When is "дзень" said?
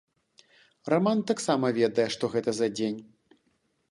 2.79-2.99